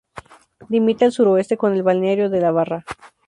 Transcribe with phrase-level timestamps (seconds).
[0.69, 2.83] Limita al sureste con el balneario de La Barra.